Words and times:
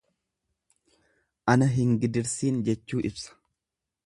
Ana 1.53 1.69
hin 1.75 1.93
gidirsiin 2.05 2.59
jechuu 2.71 3.05
ibsa. 3.13 3.41